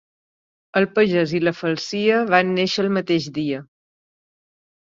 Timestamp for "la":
1.43-1.53